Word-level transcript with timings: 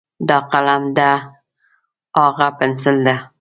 دا 0.27 0.37
قلم 0.51 0.83
ده، 0.97 1.11
هاغه 2.17 2.47
پینسل 2.57 2.97
ده. 3.05 3.15